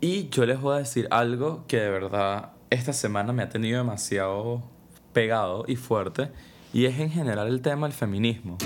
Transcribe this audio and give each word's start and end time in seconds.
Y 0.00 0.28
yo 0.28 0.46
les 0.46 0.60
voy 0.60 0.76
a 0.76 0.78
decir 0.78 1.08
algo 1.10 1.64
que 1.66 1.78
de 1.78 1.90
verdad 1.90 2.52
esta 2.70 2.92
semana 2.92 3.32
me 3.32 3.42
ha 3.42 3.48
tenido 3.48 3.78
demasiado 3.78 4.62
pegado 5.12 5.64
y 5.66 5.74
fuerte, 5.74 6.30
y 6.72 6.84
es 6.84 7.00
en 7.00 7.10
general 7.10 7.48
el 7.48 7.60
tema 7.62 7.88
del 7.88 7.96
feminismo. 7.96 8.58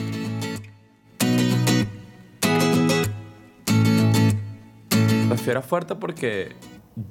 Refiero 5.31 5.63
fuerte 5.63 5.95
porque 5.95 6.55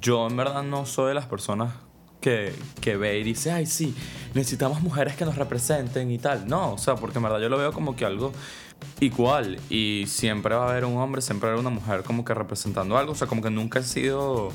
yo 0.00 0.28
en 0.28 0.36
verdad 0.36 0.62
no 0.62 0.86
soy 0.86 1.08
de 1.08 1.14
las 1.14 1.26
personas 1.26 1.74
que, 2.20 2.54
que 2.80 2.96
ve 2.96 3.18
y 3.18 3.24
dice, 3.24 3.50
ay, 3.50 3.66
sí, 3.66 3.92
necesitamos 4.34 4.80
mujeres 4.82 5.16
que 5.16 5.24
nos 5.24 5.34
representen 5.34 6.12
y 6.12 6.18
tal. 6.18 6.46
No, 6.46 6.74
o 6.74 6.78
sea, 6.78 6.94
porque 6.94 7.18
en 7.18 7.24
verdad 7.24 7.40
yo 7.40 7.48
lo 7.48 7.58
veo 7.58 7.72
como 7.72 7.96
que 7.96 8.04
algo 8.04 8.32
igual 9.00 9.58
y 9.68 10.04
siempre 10.06 10.54
va 10.54 10.66
a 10.66 10.70
haber 10.70 10.84
un 10.84 10.96
hombre, 10.96 11.22
siempre 11.22 11.48
va 11.48 11.52
a 11.52 11.58
haber 11.58 11.66
una 11.66 11.74
mujer 11.74 12.02
como 12.02 12.24
que 12.24 12.34
representando 12.34 12.96
algo. 12.96 13.12
O 13.12 13.14
sea, 13.14 13.26
como 13.26 13.42
que 13.42 13.50
nunca 13.50 13.80
he 13.80 13.82
sido, 13.82 14.52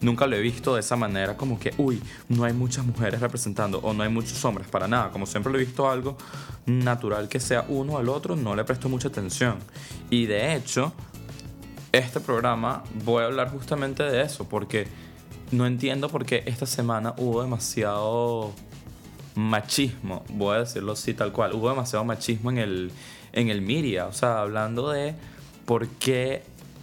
nunca 0.00 0.26
lo 0.26 0.36
he 0.36 0.40
visto 0.40 0.74
de 0.74 0.80
esa 0.80 0.96
manera, 0.96 1.36
como 1.36 1.58
que, 1.58 1.74
uy, 1.78 2.02
no 2.28 2.44
hay 2.44 2.52
muchas 2.52 2.84
mujeres 2.84 3.20
representando 3.20 3.78
o 3.78 3.92
no 3.92 4.02
hay 4.02 4.10
muchos 4.10 4.44
hombres, 4.44 4.68
para 4.68 4.88
nada. 4.88 5.10
Como 5.10 5.26
siempre 5.26 5.52
lo 5.52 5.58
he 5.58 5.64
visto 5.64 5.90
algo 5.90 6.16
natural 6.66 7.28
que 7.28 7.40
sea 7.40 7.64
uno 7.68 7.98
al 7.98 8.08
otro, 8.08 8.36
no 8.36 8.54
le 8.54 8.64
presto 8.64 8.88
mucha 8.88 9.08
atención. 9.08 9.58
Y 10.08 10.26
de 10.26 10.54
hecho, 10.54 10.92
este 11.92 12.20
programa 12.20 12.84
voy 13.04 13.24
a 13.24 13.26
hablar 13.26 13.50
justamente 13.50 14.02
de 14.02 14.22
eso, 14.22 14.48
porque 14.48 14.86
no 15.50 15.66
entiendo 15.66 16.08
por 16.08 16.24
qué 16.24 16.44
esta 16.46 16.66
semana 16.66 17.14
hubo 17.18 17.42
demasiado 17.42 18.52
machismo, 19.34 20.24
voy 20.30 20.56
a 20.56 20.58
decirlo 20.60 20.92
así 20.92 21.14
tal 21.14 21.32
cual, 21.32 21.54
hubo 21.54 21.68
demasiado 21.68 22.04
machismo 22.04 22.50
en 22.50 22.58
el, 22.58 22.92
en 23.32 23.48
el 23.48 23.62
media, 23.62 24.06
o 24.06 24.12
sea, 24.12 24.40
hablando 24.40 24.90
de 24.90 25.14
por 25.66 25.86
qué 25.88 26.42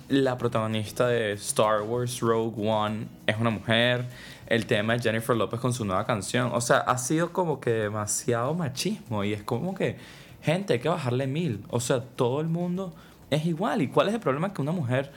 la 0.10 0.38
protagonista 0.38 1.08
de 1.08 1.34
Star 1.34 1.82
Wars 1.82 2.22
Rogue 2.22 2.70
One 2.70 3.08
es 3.26 3.38
una 3.38 3.50
mujer, 3.50 4.06
el 4.48 4.66
tema 4.66 4.94
de 4.94 5.00
Jennifer 5.00 5.36
Lopez 5.36 5.60
con 5.60 5.73
su 5.73 5.84
nueva 5.84 6.06
canción, 6.06 6.52
o 6.53 6.62
sea, 6.62 6.78
ha 6.80 6.98
sido 6.98 7.34
como 7.34 7.59
que 7.59 7.72
demasiado 7.72 8.53
machismo 8.53 9.23
y 9.23 9.34
es 9.34 9.44
como 9.44 9.75
que, 9.75 9.98
gente, 10.42 10.73
hay 10.73 10.80
que 10.80 10.90
bajarle 10.90 11.28
mil, 11.28 11.64
o 11.70 11.80
sea, 11.80 12.02
todo 12.02 12.40
el 12.40 12.48
mundo 12.48 12.94
es 13.30 13.45
igual, 13.45 13.81
¿y 13.81 13.90
cuál 13.90 14.08
es 14.08 14.14
el 14.14 14.22
problema 14.22 14.53
que 14.53 14.62
una 14.62 14.72
mujer 14.72 15.12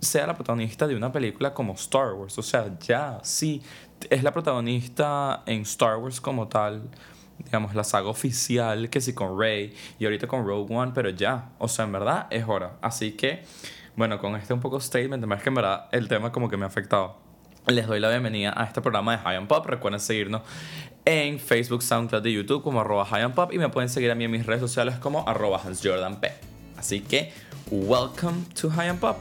sea 0.00 0.26
la 0.26 0.34
protagonista 0.34 0.86
de 0.86 0.96
una 0.96 1.10
película 1.12 1.54
como 1.54 1.74
Star 1.74 2.12
Wars. 2.12 2.38
O 2.38 2.42
sea, 2.42 2.76
ya, 2.80 3.20
sí, 3.22 3.62
es 4.10 4.22
la 4.22 4.32
protagonista 4.32 5.42
en 5.46 5.62
Star 5.62 5.96
Wars 5.96 6.20
como 6.20 6.48
tal, 6.48 6.82
digamos, 7.38 7.74
la 7.74 7.84
saga 7.84 8.08
oficial, 8.08 8.90
que 8.90 9.00
sí 9.00 9.12
con 9.12 9.38
Rey 9.38 9.74
y 9.98 10.04
ahorita 10.04 10.26
con 10.26 10.46
Rogue 10.46 10.74
One, 10.74 10.92
pero 10.94 11.10
ya, 11.10 11.50
o 11.58 11.68
sea, 11.68 11.84
en 11.84 11.92
verdad 11.92 12.26
es 12.30 12.44
hora. 12.46 12.76
Así 12.80 13.12
que, 13.12 13.42
bueno, 13.96 14.18
con 14.18 14.36
este 14.36 14.54
un 14.54 14.60
poco 14.60 14.80
statement, 14.80 15.24
más 15.26 15.42
que 15.42 15.48
en 15.48 15.54
verdad 15.54 15.88
el 15.92 16.08
tema 16.08 16.32
como 16.32 16.48
que 16.48 16.56
me 16.56 16.64
ha 16.64 16.68
afectado. 16.68 17.16
Les 17.66 17.86
doy 17.86 17.98
la 17.98 18.10
bienvenida 18.10 18.52
a 18.54 18.64
este 18.64 18.82
programa 18.82 19.16
de 19.16 19.22
High 19.22 19.36
and 19.36 19.48
Pop. 19.48 19.64
Recuerden 19.66 19.98
seguirnos 19.98 20.42
en 21.06 21.38
Facebook, 21.38 21.82
SoundCloud 21.82 22.24
y 22.26 22.34
YouTube 22.34 22.62
como 22.62 22.80
arroba 22.80 23.06
High 23.06 23.22
and 23.22 23.34
Pop 23.34 23.52
y 23.54 23.58
me 23.58 23.70
pueden 23.70 23.88
seguir 23.88 24.10
a 24.10 24.14
mí 24.14 24.24
en 24.24 24.30
mis 24.30 24.44
redes 24.44 24.60
sociales 24.60 24.96
como 24.96 25.26
arroba 25.26 25.58
HansJordanP. 25.64 26.26
Así 26.76 27.00
que, 27.00 27.32
welcome 27.70 28.44
to 28.60 28.68
High 28.68 28.90
and 28.90 29.00
Pop. 29.00 29.16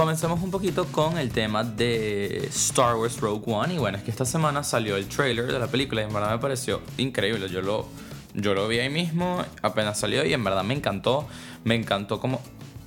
Comencemos 0.00 0.42
un 0.42 0.50
poquito 0.50 0.86
con 0.86 1.18
el 1.18 1.30
tema 1.30 1.62
de 1.62 2.46
Star 2.46 2.96
Wars 2.96 3.20
Rogue 3.20 3.42
One. 3.52 3.74
Y 3.74 3.76
bueno, 3.76 3.98
es 3.98 4.02
que 4.02 4.10
esta 4.10 4.24
semana 4.24 4.64
salió 4.64 4.96
el 4.96 5.06
trailer 5.06 5.52
de 5.52 5.58
la 5.58 5.66
película 5.66 6.00
y 6.00 6.04
en 6.04 6.14
verdad 6.14 6.30
me 6.30 6.38
pareció 6.38 6.80
increíble. 6.96 7.50
Yo 7.50 7.60
lo, 7.60 7.86
yo 8.32 8.54
lo 8.54 8.66
vi 8.66 8.78
ahí 8.78 8.88
mismo, 8.88 9.44
apenas 9.60 10.00
salió 10.00 10.24
y 10.24 10.32
en 10.32 10.42
verdad 10.42 10.64
me 10.64 10.72
encantó. 10.72 11.28
Me 11.64 11.74
encantó 11.74 12.18
como... 12.18 12.40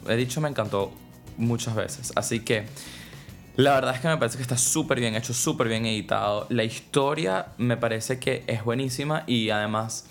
He 0.09 0.15
dicho, 0.15 0.41
me 0.41 0.49
encantó 0.49 0.91
muchas 1.37 1.75
veces. 1.75 2.13
Así 2.15 2.39
que... 2.39 2.65
La 3.57 3.75
verdad 3.75 3.93
es 3.93 4.01
que 4.01 4.07
me 4.07 4.17
parece 4.17 4.37
que 4.37 4.41
está 4.41 4.57
súper 4.57 4.99
bien 4.99 5.13
hecho, 5.13 5.35
súper 5.35 5.67
bien 5.67 5.85
editado. 5.85 6.47
La 6.49 6.63
historia 6.63 7.49
me 7.59 7.77
parece 7.77 8.17
que 8.17 8.43
es 8.47 8.63
buenísima 8.63 9.23
y 9.27 9.51
además 9.51 10.07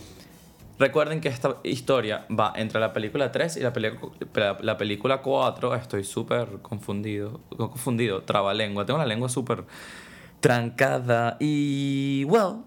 Recuerden 0.79 1.21
que 1.21 1.29
esta 1.29 1.57
historia 1.63 2.27
va 2.31 2.53
entre 2.57 2.81
la 2.81 2.93
película 2.93 3.31
3 3.31 3.59
y 3.59 3.61
la, 3.61 4.59
la 4.61 4.77
película 4.77 5.23
4. 5.23 5.75
Estoy 5.75 6.05
súper 6.05 6.59
confundido, 6.63 7.41
confundido, 7.57 8.23
trabalengua. 8.23 8.87
Tengo 8.87 8.99
la 8.99 9.07
lengua 9.07 9.29
súper 9.29 9.65
trancada. 10.41 11.37
Y, 11.41 12.25
well, 12.25 12.65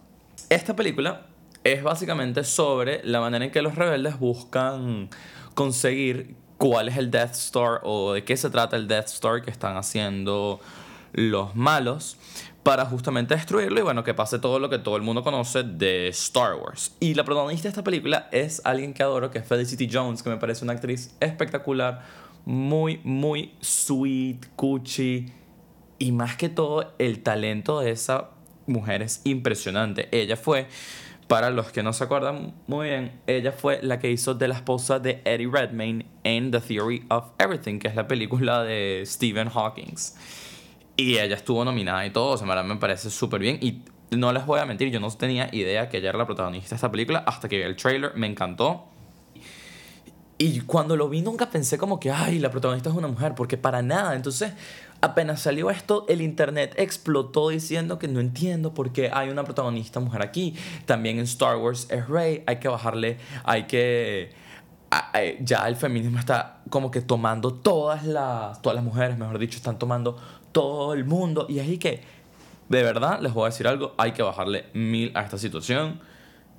esta 0.50 0.76
película 0.76 1.28
es 1.64 1.84
básicamente 1.84 2.44
sobre 2.44 3.02
la 3.04 3.20
manera 3.20 3.46
en 3.46 3.52
que 3.52 3.62
los 3.62 3.76
rebeldes 3.76 4.20
buscan 4.20 5.10
conseguir 5.56 6.36
cuál 6.58 6.90
es 6.90 6.98
el 6.98 7.12
Death 7.12 7.34
Star 7.34 7.82
o 7.84 8.14
de 8.14 8.24
qué 8.24 8.38
se 8.38 8.50
trata 8.50 8.76
el 8.76 8.88
Death 8.88 9.08
Star 9.08 9.42
que 9.42 9.52
están 9.52 9.76
haciendo 9.78 10.60
los 11.14 11.56
malos 11.56 12.18
para 12.66 12.84
justamente 12.88 13.36
destruirlo 13.36 13.80
y 13.80 13.84
bueno, 13.84 14.04
que 14.04 14.16
pase 14.16 14.40
todo 14.40 14.58
lo 14.58 14.72
que 14.72 14.80
todo 14.80 14.96
el 14.96 15.04
mundo 15.04 15.22
conoce 15.22 15.62
de 15.62 16.08
Star 16.08 16.56
Wars. 16.56 16.96
Y 17.00 17.14
la 17.14 17.24
protagonista 17.24 17.68
de 17.68 17.70
esta 17.70 17.84
película 17.84 18.28
es 18.32 18.60
alguien 18.66 18.92
que 18.92 19.04
adoro, 19.04 19.30
que 19.30 19.38
es 19.38 19.46
Felicity 19.46 19.88
Jones, 19.88 20.24
que 20.24 20.32
me 20.32 20.38
parece 20.38 20.64
una 20.64 20.74
actriz 20.74 21.16
espectacular, 21.20 22.02
muy, 22.44 23.02
muy 23.04 23.54
sweet, 23.62 24.48
cuchi 24.56 25.32
y 26.00 26.12
más 26.12 26.38
que 26.38 26.50
todo 26.50 26.96
el 26.98 27.22
talento 27.22 27.82
de 27.82 27.92
esa 27.92 28.32
mujer 28.66 29.04
es 29.04 29.22
impresionante. 29.26 30.10
Ella 30.12 30.36
fue, 30.36 30.68
para 31.28 31.52
los 31.52 31.72
que 31.72 31.84
no 31.84 31.94
se 31.94 32.04
acuerdan 32.04 32.56
muy 32.66 32.88
bien, 32.88 33.22
ella 33.28 33.52
fue 33.52 33.78
la 33.84 34.00
que 34.00 34.10
hizo 34.10 34.34
de 34.34 34.48
la 34.48 34.56
esposa 34.56 34.98
de 34.98 35.22
Eddie 35.24 35.52
Redmayne 35.52 36.08
en 36.24 36.50
The 36.50 36.62
Theory 36.62 37.06
of 37.10 37.26
Everything, 37.38 37.78
que 37.78 37.90
es 37.90 37.96
la 37.96 38.08
película 38.08 38.64
de 38.64 39.04
Stephen 39.06 39.50
Hawking. 39.50 39.94
Y 40.98 41.18
ella 41.18 41.36
estuvo 41.36 41.66
nominada 41.66 42.06
y 42.06 42.12
todo, 42.12 42.32
o 42.32 42.38
sea, 42.38 42.64
me 42.64 42.76
parece 42.78 43.10
súper 43.10 43.42
bien. 43.42 43.58
Y 43.62 43.82
no 44.12 44.32
les 44.32 44.46
voy 44.46 44.60
a 44.60 44.66
mentir, 44.66 44.90
yo 44.92 45.00
no 45.00 45.10
tenía 45.12 45.50
idea 45.52 45.90
que 45.90 45.98
ella 45.98 46.10
era 46.10 46.18
la 46.18 46.26
protagonista 46.26 46.70
de 46.70 46.76
esta 46.76 46.92
película 46.92 47.24
hasta 47.26 47.50
que 47.50 47.58
vi 47.58 47.64
el 47.64 47.76
trailer, 47.76 48.14
me 48.16 48.28
encantó. 48.28 48.86
Y 50.38 50.62
cuando 50.62 50.98
lo 50.98 51.08
vi 51.08 51.22
nunca 51.22 51.50
pensé 51.50 51.78
como 51.78 52.00
que, 52.00 52.12
ay, 52.12 52.40
la 52.40 52.52
protagonista 52.52 52.90
es 52.90 52.96
una 52.96 53.08
mujer, 53.08 53.36
porque 53.36 53.58
para 53.58 53.82
nada. 53.82 54.16
Entonces, 54.16 54.52
apenas 55.00 55.42
salió 55.42 55.70
esto, 55.70 56.06
el 56.10 56.22
internet 56.22 56.74
explotó 56.78 57.50
diciendo 57.50 58.00
que 58.00 58.10
no 58.10 58.20
entiendo 58.20 58.74
por 58.74 58.92
qué 58.92 59.10
hay 59.14 59.30
una 59.30 59.46
protagonista 59.46 60.02
mujer 60.02 60.22
aquí. 60.22 60.56
También 60.86 61.20
en 61.20 61.24
Star 61.24 61.58
Wars 61.58 61.88
es 61.90 62.08
Rey, 62.10 62.44
hay 62.48 62.58
que 62.58 62.68
bajarle, 62.68 63.18
hay 63.44 63.64
que... 63.64 64.45
Ya 65.42 65.68
el 65.68 65.76
feminismo 65.76 66.20
está 66.20 66.58
como 66.70 66.92
que 66.92 67.02
tomando 67.02 67.54
todas 67.54 68.06
las, 68.06 68.62
todas 68.62 68.76
las 68.76 68.84
mujeres, 68.84 69.18
mejor 69.18 69.40
dicho, 69.40 69.58
están 69.58 69.80
tomando 69.80 70.18
todo 70.52 70.94
el 70.94 71.06
mundo. 71.06 71.46
Y 71.50 71.60
ahí 71.60 71.78
que, 71.78 72.02
de 72.70 72.84
verdad, 72.84 73.20
les 73.22 73.34
voy 73.34 73.44
a 73.44 73.46
decir 73.48 73.68
algo, 73.68 73.94
hay 73.98 74.12
que 74.12 74.24
bajarle 74.24 74.66
mil 74.74 75.12
a 75.16 75.22
esta 75.22 75.38
situación. 75.38 76.00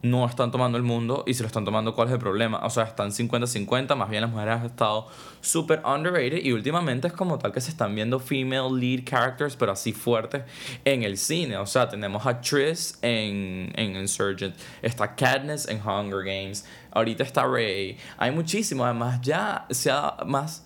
No 0.02 0.26
están 0.26 0.50
tomando 0.50 0.78
el 0.78 0.84
mundo 0.84 1.24
y 1.26 1.34
si 1.34 1.42
lo 1.42 1.46
están 1.46 1.64
tomando, 1.64 1.94
¿cuál 1.94 2.08
es 2.08 2.14
el 2.14 2.20
problema? 2.20 2.58
O 2.64 2.70
sea, 2.70 2.84
están 2.84 3.10
50-50, 3.10 3.96
más 3.96 4.08
bien 4.08 4.22
las 4.22 4.30
mujeres 4.30 4.54
han 4.54 4.66
estado 4.66 5.08
súper 5.40 5.82
underrated 5.84 6.44
y 6.44 6.52
últimamente 6.52 7.08
es 7.08 7.12
como 7.12 7.38
tal 7.38 7.52
que 7.52 7.60
se 7.60 7.70
están 7.70 7.94
viendo 7.94 8.20
female 8.20 8.70
lead 8.72 9.04
characters, 9.04 9.56
pero 9.56 9.72
así 9.72 9.92
fuertes 9.92 10.44
en 10.84 11.02
el 11.02 11.16
cine. 11.16 11.56
O 11.56 11.66
sea, 11.66 11.88
tenemos 11.88 12.24
a 12.26 12.40
Triss 12.40 12.98
en, 13.02 13.72
en 13.74 13.96
Insurgent, 13.96 14.54
está 14.82 15.16
Katniss 15.16 15.66
en 15.68 15.80
Hunger 15.80 16.24
Games, 16.24 16.66
ahorita 16.92 17.22
está 17.22 17.46
Rey. 17.46 17.96
Hay 18.18 18.30
muchísimo, 18.30 18.84
además 18.84 19.20
ya 19.22 19.66
se 19.70 19.90
ha 19.90 20.18
más 20.26 20.64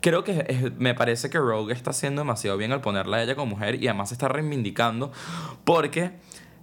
creo 0.00 0.24
que 0.24 0.72
me 0.78 0.94
parece 0.94 1.30
que 1.30 1.38
Rogue 1.38 1.72
está 1.72 1.90
haciendo 1.90 2.20
demasiado 2.20 2.56
bien 2.56 2.72
al 2.72 2.80
ponerla 2.80 3.18
a 3.18 3.22
ella 3.22 3.34
como 3.34 3.56
mujer 3.56 3.82
y 3.82 3.88
además 3.88 4.12
está 4.12 4.28
reivindicando 4.28 5.12
porque 5.64 6.12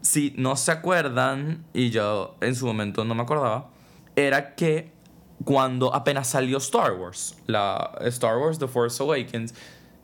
si 0.05 0.33
no 0.37 0.55
se 0.55 0.71
acuerdan 0.71 1.65
y 1.73 1.89
yo 1.89 2.35
en 2.41 2.53
su 2.55 2.67
momento 2.67 3.03
no 3.03 3.15
me 3.15 3.23
acordaba 3.23 3.71
era 4.15 4.53
que 4.53 4.91
cuando 5.43 5.93
apenas 5.95 6.27
salió 6.27 6.59
Star 6.59 6.93
Wars 6.93 7.35
la 7.47 7.97
Star 8.01 8.37
Wars 8.37 8.59
The 8.59 8.67
Force 8.67 9.01
Awakens 9.01 9.55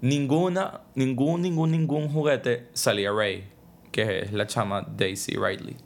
ninguna 0.01 0.81
ningún 0.95 1.43
ningún 1.43 1.71
ningún 1.71 2.09
juguete 2.09 2.67
salía 2.73 3.11
Rey 3.11 3.47
que 3.91 4.21
es 4.21 4.33
la 4.33 4.47
chama 4.47 4.83
Daisy 4.97 5.33
Ridley 5.33 5.77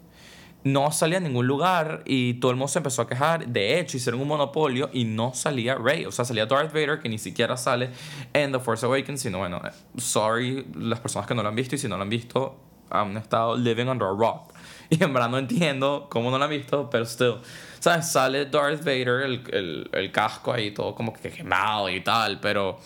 no 0.63 0.91
salía 0.91 1.17
a 1.17 1.21
ningún 1.21 1.45
lugar 1.45 2.01
y 2.05 2.35
todo 2.35 2.51
el 2.51 2.57
mundo 2.57 2.69
se 2.69 2.79
empezó 2.79 3.03
a 3.03 3.07
quejar. 3.07 3.47
De 3.47 3.79
hecho, 3.79 3.97
hicieron 3.97 4.19
un 4.19 4.27
monopolio 4.27 4.89
y 4.91 5.05
no 5.05 5.31
salía 5.35 5.75
Rey. 5.75 6.05
O 6.05 6.11
sea, 6.11 6.25
salía 6.25 6.47
Darth 6.47 6.73
Vader, 6.73 6.99
que 6.99 7.07
ni 7.07 7.19
siquiera 7.19 7.55
sale 7.55 7.91
en 8.33 8.51
The 8.51 8.59
Force 8.59 8.83
Awakens. 8.83 9.21
Sino, 9.21 9.37
bueno, 9.37 9.61
eh, 9.63 9.69
sorry 9.97 10.65
las 10.75 10.99
personas 10.99 11.27
que 11.27 11.35
no 11.35 11.43
lo 11.43 11.49
han 11.49 11.55
visto 11.55 11.75
y 11.75 11.77
si 11.77 11.87
no 11.87 11.97
lo 11.97 12.01
han 12.01 12.09
visto, 12.09 12.57
han 13.01 13.17
estado 13.17 13.55
living 13.55 13.87
under 13.87 14.07
a 14.07 14.11
rock. 14.11 14.53
Y 14.89 15.03
en 15.03 15.11
verdad 15.13 15.29
no 15.29 15.39
entiendo 15.39 16.05
cómo 16.11 16.29
no 16.29 16.37
lo 16.37 16.43
han 16.43 16.49
visto, 16.51 16.87
pero 16.91 17.05
still. 17.05 17.37
¿Sabes? 17.79 18.11
Sale 18.11 18.45
Darth 18.45 18.83
Vader, 18.83 19.23
el, 19.23 19.43
el, 19.51 19.89
el 19.91 20.11
casco 20.11 20.53
ahí 20.53 20.71
todo 20.71 20.93
como 20.93 21.11
que 21.11 21.29
quemado 21.29 21.89
y 21.89 22.01
tal, 22.01 22.39
pero... 22.39 22.79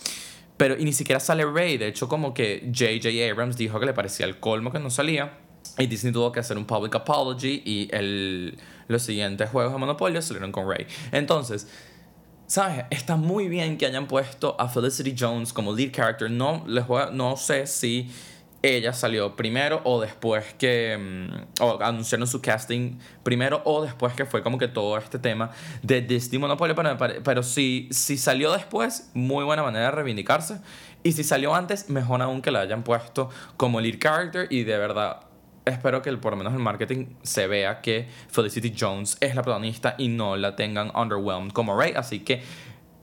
Pero 0.56 0.78
y 0.78 0.84
ni 0.84 0.92
siquiera 0.92 1.20
sale 1.20 1.44
Rey. 1.44 1.78
De 1.78 1.88
hecho, 1.88 2.08
como 2.08 2.34
que 2.34 2.70
J.J. 2.74 3.30
Abrams 3.30 3.56
dijo 3.56 3.80
que 3.80 3.86
le 3.86 3.94
parecía 3.94 4.26
el 4.26 4.38
colmo 4.40 4.70
que 4.70 4.78
no 4.78 4.90
salía. 4.90 5.38
Y 5.78 5.86
Disney 5.86 6.12
tuvo 6.12 6.32
que 6.32 6.40
hacer 6.40 6.58
un 6.58 6.66
public 6.66 6.94
apology 6.94 7.62
y 7.64 7.88
el, 7.92 8.58
los 8.88 9.02
siguientes 9.02 9.48
juegos 9.48 9.72
de 9.72 9.78
Monopoly 9.78 10.20
salieron 10.20 10.52
con 10.52 10.68
Rey. 10.68 10.86
Entonces, 11.12 11.66
¿Sabes? 12.50 12.84
Está 12.90 13.14
muy 13.14 13.48
bien 13.48 13.78
que 13.78 13.86
hayan 13.86 14.08
puesto 14.08 14.56
a 14.58 14.68
Felicity 14.68 15.14
Jones 15.16 15.52
como 15.52 15.72
lead 15.72 15.92
character. 15.92 16.28
No, 16.28 16.64
les 16.66 16.84
voy 16.84 17.04
no 17.12 17.36
sé 17.36 17.68
si 17.68 18.10
ella 18.62 18.92
salió 18.92 19.36
primero 19.36 19.80
o 19.84 20.00
después 20.00 20.54
que. 20.58 20.98
mm, 20.98 21.62
o 21.62 21.82
anunciaron 21.82 22.26
su 22.26 22.42
casting 22.42 22.98
primero 23.22 23.62
o 23.64 23.82
después 23.82 24.12
que 24.14 24.26
fue 24.26 24.42
como 24.42 24.58
que 24.58 24.68
todo 24.68 24.98
este 24.98 25.18
tema 25.18 25.50
de 25.82 26.02
Disney 26.02 26.38
Monopoly. 26.38 26.74
Pero, 26.74 26.96
pero 27.24 27.42
si, 27.42 27.88
si 27.90 28.18
salió 28.18 28.52
después, 28.52 29.10
muy 29.14 29.44
buena 29.44 29.62
manera 29.62 29.86
de 29.86 29.90
reivindicarse. 29.92 30.60
Y 31.02 31.12
si 31.12 31.24
salió 31.24 31.54
antes, 31.54 31.88
mejor 31.88 32.20
aún 32.20 32.42
que 32.42 32.50
la 32.50 32.60
hayan 32.60 32.82
puesto 32.82 33.30
como 33.56 33.80
lead 33.80 33.98
character. 33.98 34.46
Y 34.50 34.64
de 34.64 34.76
verdad, 34.76 35.20
espero 35.64 36.02
que 36.02 36.12
por 36.18 36.32
lo 36.32 36.36
menos 36.36 36.52
el 36.52 36.60
marketing 36.60 37.06
se 37.22 37.46
vea 37.46 37.80
que 37.80 38.08
Felicity 38.28 38.74
Jones 38.78 39.16
es 39.20 39.34
la 39.34 39.42
protagonista 39.42 39.94
y 39.96 40.08
no 40.08 40.36
la 40.36 40.56
tengan 40.56 40.92
underwhelmed 40.94 41.52
como 41.52 41.78
Ray. 41.78 41.94
Así 41.96 42.20
que 42.20 42.42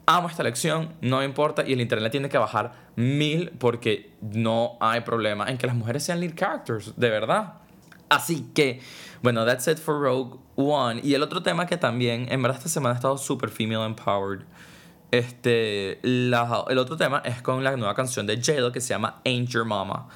amo 0.07 0.27
esta 0.29 0.41
lección, 0.41 0.93
no 1.01 1.23
importa. 1.23 1.63
Y 1.67 1.73
el 1.73 1.81
internet 1.81 2.11
tiene 2.11 2.29
que 2.29 2.39
bajar 2.39 2.73
mil 2.95 3.51
porque 3.59 4.11
no 4.21 4.77
hay 4.79 5.01
problema 5.01 5.47
en 5.47 5.59
que 5.59 5.67
las 5.67 5.75
mujeres 5.75 6.03
sean 6.03 6.19
lead 6.19 6.33
characters, 6.35 6.93
de 6.97 7.09
verdad. 7.11 7.53
Así 8.09 8.49
que, 8.55 8.81
bueno, 9.21 9.45
that's 9.45 9.67
it 9.67 9.77
for 9.77 9.99
Rogue 10.01 10.39
One. 10.55 11.01
Y 11.03 11.13
el 11.13 11.21
otro 11.21 11.43
tema 11.43 11.67
que 11.67 11.77
también, 11.77 12.25
en 12.31 12.41
verdad, 12.41 12.57
esta 12.57 12.69
semana 12.69 12.93
ha 12.93 12.95
estado 12.95 13.17
super 13.17 13.49
female 13.49 13.85
empowered. 13.85 14.45
Este, 15.11 15.99
la- 16.01 16.65
el 16.69 16.77
otro 16.79 16.97
tema 16.97 17.21
es 17.23 17.41
con 17.41 17.63
la 17.63 17.75
nueva 17.77 17.95
canción 17.95 18.25
de 18.27 18.37
j 18.37 18.71
que 18.71 18.81
se 18.81 18.89
llama 18.89 19.21
Ain't 19.25 19.49
Your 19.49 19.65
Mama. 19.65 20.07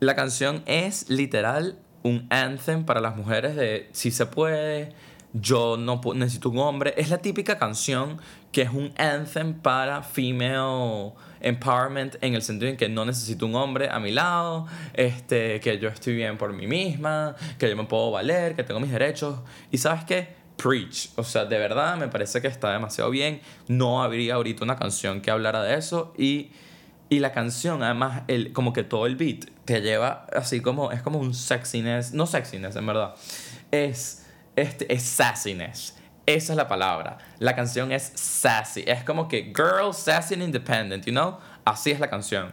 La 0.00 0.14
canción 0.14 0.62
es 0.66 1.08
literal 1.10 1.78
un 2.02 2.26
anthem 2.30 2.84
para 2.84 3.00
las 3.00 3.16
mujeres 3.16 3.54
de 3.56 3.88
si 3.92 4.10
se 4.10 4.24
puede, 4.26 4.94
yo 5.32 5.76
no 5.76 6.00
necesito 6.14 6.50
un 6.50 6.58
hombre. 6.58 6.94
Es 6.96 7.10
la 7.10 7.18
típica 7.18 7.58
canción 7.58 8.18
que 8.52 8.62
es 8.62 8.70
un 8.70 8.92
anthem 8.98 9.54
para 9.54 10.02
female 10.02 11.12
empowerment 11.40 12.16
en 12.20 12.34
el 12.34 12.42
sentido 12.42 12.70
en 12.70 12.76
que 12.76 12.88
no 12.88 13.04
necesito 13.04 13.46
un 13.46 13.54
hombre 13.54 13.88
a 13.90 13.98
mi 13.98 14.12
lado, 14.12 14.66
este, 14.92 15.60
que 15.60 15.78
yo 15.78 15.88
estoy 15.88 16.14
bien 16.14 16.36
por 16.36 16.52
mí 16.52 16.66
misma, 16.66 17.34
que 17.58 17.68
yo 17.68 17.76
me 17.76 17.84
puedo 17.84 18.10
valer, 18.10 18.56
que 18.56 18.64
tengo 18.64 18.80
mis 18.80 18.90
derechos. 18.90 19.38
Y 19.70 19.78
sabes 19.78 20.04
qué? 20.04 20.40
Preach. 20.56 21.10
O 21.16 21.24
sea, 21.24 21.44
de 21.44 21.58
verdad 21.58 21.96
me 21.96 22.08
parece 22.08 22.42
que 22.42 22.48
está 22.48 22.72
demasiado 22.72 23.10
bien. 23.10 23.40
No 23.68 24.02
habría 24.02 24.34
ahorita 24.34 24.64
una 24.64 24.76
canción 24.76 25.20
que 25.20 25.30
hablara 25.30 25.62
de 25.62 25.76
eso 25.76 26.12
y... 26.16 26.50
Y 27.12 27.18
la 27.18 27.32
canción, 27.32 27.82
además, 27.82 28.22
el, 28.28 28.52
como 28.52 28.72
que 28.72 28.84
todo 28.84 29.06
el 29.06 29.16
beat 29.16 29.46
te 29.64 29.80
lleva 29.80 30.26
así 30.32 30.60
como, 30.60 30.92
es 30.92 31.02
como 31.02 31.18
un 31.18 31.34
sexiness, 31.34 32.12
no 32.12 32.24
sexiness 32.24 32.76
en 32.76 32.86
verdad, 32.86 33.16
es, 33.72 34.19
este, 34.60 34.92
es 34.92 35.02
sassiness. 35.02 35.96
Esa 36.26 36.52
es 36.52 36.56
la 36.56 36.68
palabra. 36.68 37.18
La 37.38 37.56
canción 37.56 37.92
es 37.92 38.12
sassy. 38.14 38.84
Es 38.86 39.04
como 39.04 39.26
que 39.28 39.52
girl, 39.56 39.92
sassy 39.92 40.34
and 40.34 40.42
independent, 40.42 41.04
you 41.04 41.12
know? 41.12 41.38
Así 41.64 41.90
es 41.90 42.00
la 42.00 42.08
canción. 42.08 42.52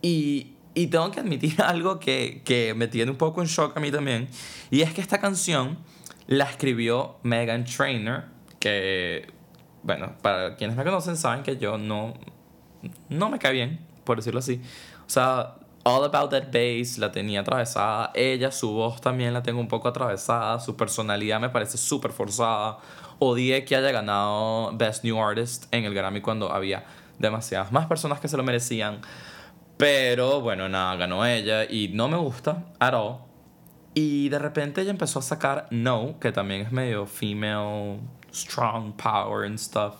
Y, 0.00 0.54
y 0.74 0.86
tengo 0.86 1.10
que 1.10 1.20
admitir 1.20 1.60
algo 1.62 1.98
que, 1.98 2.42
que 2.44 2.74
me 2.74 2.88
tiene 2.88 3.10
un 3.10 3.18
poco 3.18 3.42
en 3.42 3.48
shock 3.48 3.76
a 3.76 3.80
mí 3.80 3.90
también. 3.90 4.28
Y 4.70 4.82
es 4.82 4.92
que 4.92 5.00
esta 5.00 5.18
canción 5.18 5.78
la 6.26 6.44
escribió 6.44 7.16
Megan 7.22 7.64
Trainor, 7.64 8.24
que, 8.60 9.32
bueno, 9.82 10.14
para 10.22 10.56
quienes 10.56 10.76
me 10.76 10.84
conocen 10.84 11.16
saben 11.16 11.42
que 11.42 11.56
yo 11.56 11.78
no, 11.78 12.14
no 13.08 13.30
me 13.30 13.38
cae 13.38 13.52
bien, 13.52 13.80
por 14.04 14.18
decirlo 14.18 14.40
así. 14.40 14.60
O 15.06 15.10
sea, 15.10 15.54
All 15.88 16.04
About 16.04 16.30
That 16.32 16.52
Bass 16.52 16.98
la 16.98 17.10
tenía 17.10 17.40
atravesada. 17.40 18.10
Ella, 18.14 18.52
su 18.52 18.70
voz 18.72 19.00
también 19.00 19.32
la 19.32 19.42
tengo 19.42 19.58
un 19.58 19.68
poco 19.68 19.88
atravesada. 19.88 20.60
Su 20.60 20.76
personalidad 20.76 21.40
me 21.40 21.48
parece 21.48 21.78
súper 21.78 22.12
forzada. 22.12 22.76
Odié 23.18 23.64
que 23.64 23.74
haya 23.74 23.90
ganado 23.90 24.76
Best 24.76 25.02
New 25.02 25.18
Artist 25.18 25.64
en 25.72 25.86
el 25.86 25.94
Grammy 25.94 26.20
cuando 26.20 26.52
había 26.52 26.84
demasiadas 27.18 27.72
más 27.72 27.86
personas 27.86 28.20
que 28.20 28.28
se 28.28 28.36
lo 28.36 28.42
merecían. 28.42 29.00
Pero 29.78 30.42
bueno, 30.42 30.68
nada, 30.68 30.94
ganó 30.96 31.24
ella 31.24 31.64
y 31.64 31.88
no 31.94 32.06
me 32.08 32.18
gusta 32.18 32.66
at 32.80 32.92
all. 32.92 33.20
Y 33.94 34.28
de 34.28 34.38
repente 34.38 34.82
ella 34.82 34.90
empezó 34.90 35.20
a 35.20 35.22
sacar 35.22 35.68
No, 35.70 36.20
que 36.20 36.32
también 36.32 36.60
es 36.60 36.70
medio 36.70 37.06
female, 37.06 37.98
strong 38.30 38.92
power 38.92 39.46
and 39.46 39.58
stuff. 39.58 39.94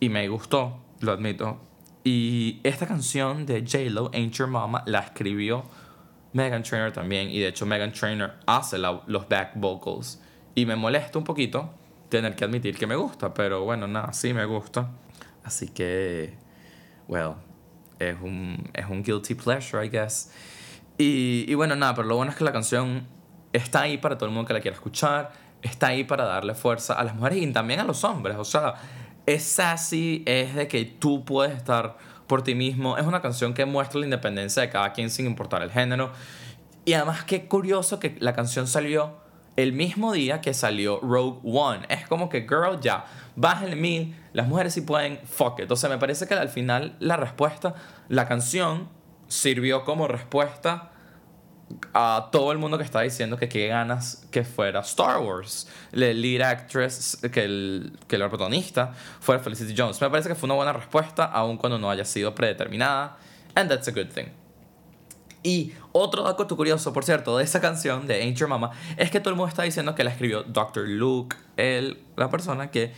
Y 0.00 0.08
me 0.08 0.26
gustó, 0.26 0.82
lo 0.98 1.12
admito. 1.12 1.60
Y 2.04 2.60
esta 2.62 2.86
canción 2.86 3.46
de 3.46 3.62
J-Lo, 3.62 4.10
Ain't 4.12 4.34
Your 4.34 4.48
Mama, 4.48 4.84
la 4.86 5.00
escribió 5.00 5.64
Megan 6.34 6.62
Trainor 6.62 6.92
también. 6.92 7.30
Y 7.30 7.40
de 7.40 7.48
hecho, 7.48 7.64
Megan 7.64 7.92
Trainor 7.92 8.34
hace 8.46 8.76
los 8.78 9.28
back 9.28 9.52
vocals. 9.54 10.20
Y 10.54 10.66
me 10.66 10.76
molesta 10.76 11.18
un 11.18 11.24
poquito 11.24 11.70
tener 12.10 12.36
que 12.36 12.44
admitir 12.44 12.76
que 12.76 12.86
me 12.86 12.94
gusta. 12.94 13.32
Pero 13.32 13.64
bueno, 13.64 13.88
nada, 13.88 14.12
sí 14.12 14.34
me 14.34 14.44
gusta. 14.44 14.90
Así 15.44 15.68
que, 15.68 16.34
well, 17.08 17.36
es 17.98 18.16
un, 18.20 18.70
es 18.74 18.86
un 18.86 19.02
guilty 19.02 19.34
pleasure, 19.34 19.84
I 19.84 19.88
guess. 19.88 20.30
Y, 20.98 21.46
y 21.48 21.54
bueno, 21.54 21.74
nada, 21.74 21.94
pero 21.94 22.06
lo 22.06 22.16
bueno 22.16 22.32
es 22.32 22.36
que 22.36 22.44
la 22.44 22.52
canción 22.52 23.06
está 23.54 23.82
ahí 23.82 23.96
para 23.98 24.18
todo 24.18 24.28
el 24.28 24.34
mundo 24.34 24.46
que 24.48 24.52
la 24.52 24.60
quiera 24.60 24.74
escuchar, 24.74 25.32
está 25.62 25.88
ahí 25.88 26.04
para 26.04 26.24
darle 26.24 26.54
fuerza 26.54 26.94
a 26.94 27.04
las 27.04 27.14
mujeres 27.14 27.38
y 27.38 27.52
también 27.52 27.80
a 27.80 27.84
los 27.84 28.04
hombres. 28.04 28.36
O 28.36 28.44
sea, 28.44 28.74
es 29.26 29.44
sassy, 29.44 30.22
es 30.26 30.54
de 30.54 30.68
que 30.68 30.84
tú 30.84 31.24
puedes 31.24 31.56
estar 31.56 31.96
por 32.26 32.42
ti 32.42 32.54
mismo. 32.54 32.96
Es 32.98 33.06
una 33.06 33.20
canción 33.20 33.54
que 33.54 33.64
muestra 33.64 34.00
la 34.00 34.06
independencia 34.06 34.62
de 34.62 34.70
cada 34.70 34.92
quien 34.92 35.10
sin 35.10 35.26
importar 35.26 35.62
el 35.62 35.70
género. 35.70 36.12
Y 36.84 36.92
además, 36.92 37.24
qué 37.24 37.46
curioso 37.46 37.98
que 37.98 38.16
la 38.20 38.34
canción 38.34 38.66
salió 38.66 39.16
el 39.56 39.72
mismo 39.72 40.12
día 40.12 40.40
que 40.40 40.52
salió 40.52 41.00
Rogue 41.00 41.40
One. 41.44 41.86
Es 41.88 42.06
como 42.08 42.28
que, 42.28 42.42
girl, 42.42 42.80
ya, 42.80 43.06
bájenle 43.36 43.76
mil, 43.76 44.16
las 44.32 44.48
mujeres 44.48 44.74
sí 44.74 44.80
pueden, 44.80 45.20
fuck 45.24 45.60
it. 45.60 45.70
O 45.70 45.88
me 45.88 45.98
parece 45.98 46.26
que 46.26 46.34
al 46.34 46.48
final 46.48 46.96
la 46.98 47.16
respuesta, 47.16 47.74
la 48.08 48.26
canción 48.26 48.88
sirvió 49.28 49.84
como 49.84 50.08
respuesta 50.08 50.90
a 51.92 52.28
todo 52.32 52.52
el 52.52 52.58
mundo 52.58 52.76
que 52.78 52.84
está 52.84 53.00
diciendo 53.00 53.36
que 53.36 53.48
qué 53.48 53.68
ganas 53.68 54.26
que 54.30 54.44
fuera 54.44 54.80
Star 54.80 55.18
Wars. 55.18 55.68
La 55.92 56.12
lead 56.12 56.42
actress, 56.42 57.18
que, 57.32 57.44
el, 57.44 57.98
que 58.08 58.18
la 58.18 58.28
protagonista 58.28 58.92
fuera 59.20 59.42
Felicity 59.42 59.74
Jones. 59.76 60.00
Me 60.00 60.10
parece 60.10 60.28
que 60.28 60.34
fue 60.34 60.46
una 60.46 60.54
buena 60.54 60.72
respuesta, 60.72 61.24
aun 61.24 61.56
cuando 61.56 61.78
no 61.78 61.90
haya 61.90 62.04
sido 62.04 62.34
predeterminada. 62.34 63.16
And 63.54 63.68
that's 63.68 63.88
a 63.88 63.92
good 63.92 64.08
thing. 64.08 64.26
Y 65.42 65.74
otro 65.92 66.22
dato 66.22 66.48
curioso, 66.56 66.92
por 66.92 67.04
cierto, 67.04 67.36
de 67.36 67.44
esa 67.44 67.60
canción 67.60 68.06
de 68.06 68.14
Ain't 68.14 68.38
Your 68.38 68.48
Mama, 68.48 68.70
es 68.96 69.10
que 69.10 69.20
todo 69.20 69.30
el 69.30 69.36
mundo 69.36 69.48
está 69.48 69.62
diciendo 69.62 69.94
que 69.94 70.02
la 70.02 70.10
escribió 70.10 70.42
Dr. 70.42 70.88
Luke, 70.88 71.36
el, 71.56 72.02
la 72.16 72.30
persona 72.30 72.70
que 72.70 72.94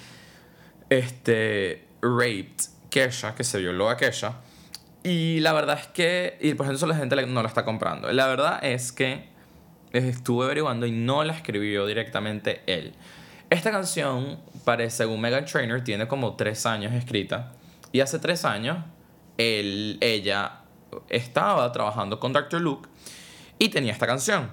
este, 0.88 1.88
raped 2.00 2.54
Kesha, 2.88 3.34
que 3.34 3.42
se 3.42 3.58
violó 3.58 3.90
a 3.90 3.96
Kesha. 3.96 4.36
Y 5.08 5.38
la 5.38 5.52
verdad 5.52 5.78
es 5.80 5.86
que, 5.86 6.36
y 6.40 6.54
por 6.54 6.68
eso 6.74 6.84
la 6.86 6.96
gente 6.96 7.14
no 7.26 7.40
la 7.40 7.46
está 7.48 7.64
comprando. 7.64 8.10
La 8.12 8.26
verdad 8.26 8.58
es 8.64 8.90
que 8.90 9.28
estuve 9.92 10.46
averiguando 10.46 10.84
y 10.84 10.90
no 10.90 11.22
la 11.22 11.32
escribió 11.32 11.86
directamente 11.86 12.62
él. 12.66 12.92
Esta 13.48 13.70
canción, 13.70 14.40
parece, 14.64 14.96
según 14.96 15.20
Megan 15.20 15.44
Trainor, 15.44 15.82
tiene 15.82 16.08
como 16.08 16.34
tres 16.34 16.66
años 16.66 16.92
escrita. 16.92 17.52
Y 17.92 18.00
hace 18.00 18.18
tres 18.18 18.44
años, 18.44 18.78
él, 19.38 19.98
ella 20.00 20.62
estaba 21.08 21.70
trabajando 21.70 22.18
con 22.18 22.32
Dr. 22.32 22.60
Luke 22.60 22.88
y 23.60 23.68
tenía 23.68 23.92
esta 23.92 24.08
canción. 24.08 24.50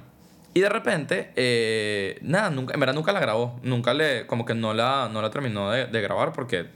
Y 0.54 0.60
de 0.60 0.70
repente, 0.70 1.32
eh, 1.36 2.20
nada, 2.22 2.52
nunca, 2.52 2.76
en 2.76 2.80
verdad 2.80 2.94
nunca 2.94 3.12
la 3.12 3.20
grabó. 3.20 3.60
Nunca 3.64 3.96
le, 3.96 4.28
como 4.28 4.46
que 4.46 4.54
no 4.54 4.76
la, 4.76 5.10
no 5.12 5.20
la 5.24 5.32
terminó 5.32 5.72
de, 5.72 5.88
de 5.88 6.02
grabar 6.02 6.32
porque 6.32 6.68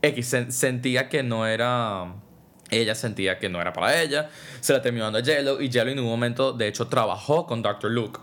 X 0.00 0.32
sen- 0.32 0.50
sentía 0.52 1.08
que 1.08 1.24
no 1.24 1.44
era. 1.48 2.14
Ella 2.70 2.94
sentía 2.94 3.38
que 3.38 3.48
no 3.48 3.60
era 3.60 3.72
para 3.72 4.00
ella. 4.00 4.30
Se 4.60 4.72
la 4.72 4.82
terminó 4.82 5.04
dando 5.04 5.18
a 5.18 5.22
Jello 5.22 5.60
y 5.60 5.70
Jello 5.70 5.90
en 5.90 5.98
un 5.98 6.06
momento, 6.06 6.52
de 6.52 6.68
hecho, 6.68 6.88
trabajó 6.88 7.46
con 7.46 7.62
Dr. 7.62 7.90
Luke. 7.90 8.20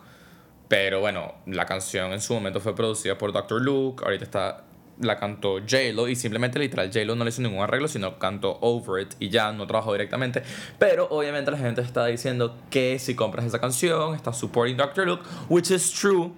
Pero 0.68 1.00
bueno, 1.00 1.36
la 1.46 1.66
canción 1.66 2.12
en 2.14 2.22
su 2.22 2.34
momento 2.34 2.60
fue 2.60 2.76
producida 2.76 3.18
por 3.18 3.32
Dr. 3.32 3.62
Luke. 3.62 4.04
Ahorita 4.04 4.24
está. 4.24 4.64
La 5.00 5.16
cantó 5.16 5.60
J-Lo 5.60 6.08
y 6.08 6.16
simplemente 6.16 6.58
literal 6.58 6.88
J-Lo 6.88 7.16
no 7.16 7.24
le 7.24 7.30
hizo 7.30 7.44
ningún 7.44 7.62
arreglo, 7.62 7.88
sino 7.88 8.18
cantó 8.18 8.58
Over 8.62 9.04
It 9.04 9.14
y 9.20 9.30
ya 9.30 9.52
no 9.52 9.68
trabajó 9.68 9.92
directamente. 9.92 10.42
Pero 10.80 11.08
obviamente 11.12 11.52
la 11.52 11.58
gente 11.60 11.82
está 11.82 12.08
diciendo 12.08 12.58
que 12.72 12.98
si 12.98 13.14
compras 13.14 13.46
esa 13.46 13.62
canción, 13.62 14.16
estás 14.16 14.40
supporting 14.40 14.76
Dr. 14.76 15.06
Luke, 15.06 15.24
which 15.50 15.70
is 15.70 15.92
true. 15.92 16.32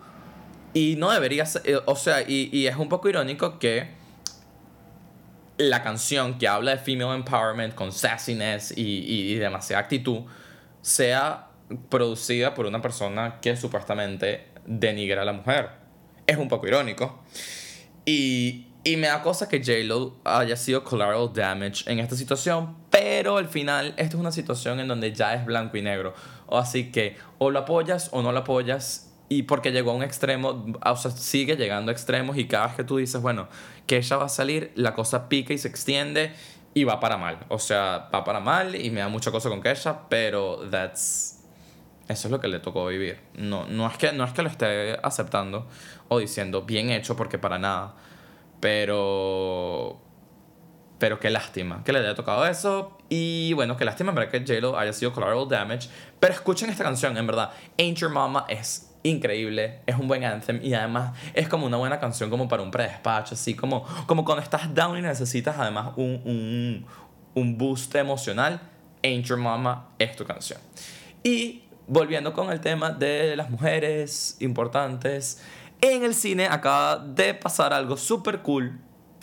Y 0.73 0.97
no 0.97 1.09
debería 1.09 1.45
ser, 1.45 1.61
eh, 1.63 1.79
o 1.85 1.95
sea, 1.95 2.21
y, 2.21 2.49
y 2.51 2.67
es 2.67 2.75
un 2.75 2.89
poco 2.89 3.07
irónico 3.07 3.59
que 3.59 3.98
la 5.59 5.83
canción 5.83 6.37
que 6.37 6.47
habla 6.47 6.71
de 6.71 6.77
female 6.77 7.15
empowerment 7.15 7.75
con 7.75 7.91
sassiness 7.91 8.73
y, 8.75 8.81
y, 8.81 9.35
demasiada 9.35 9.83
actitud 9.83 10.21
sea 10.81 11.49
producida 11.89 12.55
por 12.55 12.65
una 12.65 12.81
persona 12.81 13.39
que 13.41 13.57
supuestamente 13.57 14.47
denigra 14.65 15.21
a 15.21 15.25
la 15.25 15.33
mujer. 15.33 15.69
Es 16.25 16.37
un 16.37 16.47
poco 16.47 16.65
irónico. 16.65 17.21
Y, 18.05 18.67
y 18.85 18.95
me 18.95 19.07
da 19.07 19.21
cosa 19.21 19.49
que 19.49 19.59
J-Lo 19.59 20.15
haya 20.23 20.55
sido 20.55 20.85
collateral 20.85 21.33
damage 21.33 21.91
en 21.91 21.99
esta 21.99 22.15
situación, 22.15 22.77
pero 22.89 23.37
al 23.37 23.49
final 23.49 23.87
esta 23.97 24.15
es 24.15 24.15
una 24.15 24.31
situación 24.31 24.79
en 24.79 24.87
donde 24.87 25.11
ya 25.13 25.33
es 25.33 25.45
blanco 25.45 25.75
y 25.75 25.81
negro. 25.81 26.13
Así 26.49 26.89
que 26.89 27.17
o 27.37 27.51
lo 27.51 27.59
apoyas 27.59 28.09
o 28.13 28.21
no 28.21 28.31
lo 28.31 28.39
apoyas. 28.39 29.08
Y 29.29 29.43
porque 29.43 29.71
llegó 29.71 29.91
a 29.91 29.93
un 29.93 30.03
extremo, 30.03 30.65
o 30.83 30.95
sea, 30.95 31.11
sigue 31.11 31.55
llegando 31.55 31.91
a 31.91 31.93
extremos 31.93 32.37
y 32.37 32.47
cada 32.47 32.67
vez 32.67 32.75
que 32.75 32.83
tú 32.83 32.97
dices, 32.97 33.21
bueno, 33.21 33.47
que 33.85 33.97
ella 33.97 34.17
va 34.17 34.25
a 34.25 34.29
salir, 34.29 34.71
la 34.75 34.95
cosa 34.95 35.29
pica 35.29 35.53
y 35.53 35.59
se 35.59 35.67
extiende 35.67 36.33
y 36.73 36.83
va 36.83 36.99
para 36.99 37.17
mal. 37.17 37.45
O 37.49 37.59
sea, 37.59 38.09
va 38.13 38.23
para 38.23 38.39
mal 38.39 38.75
y 38.75 38.89
me 38.89 39.01
da 39.01 39.07
mucha 39.07 39.31
cosa 39.31 39.49
con 39.49 39.65
ella, 39.65 39.99
pero 40.09 40.67
that's 40.69 41.39
eso 42.09 42.27
es 42.27 42.31
lo 42.31 42.39
que 42.39 42.47
le 42.47 42.59
tocó 42.59 42.87
vivir. 42.87 43.19
No, 43.35 43.67
no, 43.67 43.87
es 43.87 43.95
que, 43.97 44.11
no 44.11 44.23
es 44.23 44.33
que 44.33 44.41
lo 44.41 44.49
esté 44.49 44.97
aceptando 45.03 45.67
o 46.07 46.17
diciendo 46.17 46.63
bien 46.63 46.89
hecho 46.89 47.15
porque 47.15 47.37
para 47.37 47.59
nada. 47.59 47.93
Pero. 48.59 50.01
Pero 50.97 51.19
qué 51.19 51.29
lástima 51.29 51.83
que 51.83 51.93
le 51.93 51.99
haya 51.99 52.15
tocado 52.15 52.47
eso. 52.47 52.97
Y 53.09 53.53
bueno, 53.53 53.77
qué 53.77 53.85
lástima 53.85 54.09
en 54.09 54.15
verdad 54.15 54.31
que 54.31 54.39
J-Lo 54.39 54.77
haya 54.77 54.91
sido 54.91 55.13
collateral 55.13 55.47
damage. 55.47 55.87
Pero 56.19 56.33
escuchen 56.33 56.71
esta 56.71 56.83
canción, 56.83 57.15
en 57.15 57.27
verdad. 57.27 57.51
Ain't 57.77 57.99
Your 57.99 58.11
Mama 58.11 58.45
es 58.49 58.88
increíble, 59.03 59.79
es 59.85 59.95
un 59.95 60.07
buen 60.07 60.23
anthem 60.23 60.59
y 60.63 60.73
además 60.73 61.17
es 61.33 61.47
como 61.47 61.65
una 61.65 61.77
buena 61.77 61.99
canción 61.99 62.29
como 62.29 62.47
para 62.47 62.63
un 62.63 62.71
predespacho, 62.71 63.35
así 63.35 63.55
como, 63.55 63.83
como 64.05 64.25
cuando 64.25 64.43
estás 64.43 64.73
down 64.73 64.97
y 64.97 65.01
necesitas 65.01 65.57
además 65.57 65.93
un, 65.95 66.21
un, 66.25 66.85
un 67.35 67.57
boost 67.57 67.95
emocional. 67.95 68.59
Ain't 69.01 69.25
Your 69.25 69.37
Mama 69.37 69.87
es 69.97 70.15
tu 70.15 70.25
canción. 70.25 70.59
Y 71.23 71.63
volviendo 71.87 72.33
con 72.33 72.51
el 72.51 72.59
tema 72.59 72.91
de 72.91 73.35
las 73.35 73.49
mujeres 73.49 74.35
importantes, 74.39 75.41
en 75.81 76.03
el 76.03 76.13
cine 76.13 76.47
acaba 76.47 76.97
de 76.97 77.33
pasar 77.33 77.73
algo 77.73 77.95
súper 77.95 78.39
cool, 78.39 78.79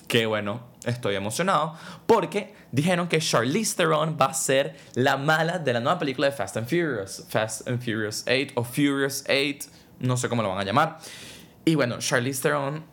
que 0.09 0.27
bueno, 0.27 0.61
estoy 0.85 1.17
emocionado, 1.17 1.75
porque 2.07 2.55
dijeron 2.73 3.09
que 3.09 3.19
Charlize 3.19 3.77
Theron 3.77 4.17
va 4.21 4.27
a 4.27 4.35
ser 4.35 4.77
la 4.95 5.17
mala 5.17 5.59
de 5.59 5.73
la 5.73 5.81
nueva 5.81 5.99
película 5.99 6.29
de 6.29 6.33
Fast 6.33 6.57
and 6.57 6.69
Furious, 6.69 7.25
Fast 7.29 7.69
and 7.69 7.83
Furious 7.83 8.25
8 8.27 8.53
o 8.55 8.65
Furious 8.65 9.25
8, 9.29 9.69
no 10.01 10.17
sé 10.17 10.29
cómo 10.29 10.43
lo 10.43 10.51
van 10.51 10.59
a 10.59 10.65
llamar. 10.65 10.99
Y 11.65 11.75
bueno, 11.75 11.99
Charlize 11.99 12.43
Theron 12.43 12.85